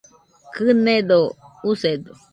Kɨnedo, 0.53 1.19
usedo 1.69 2.11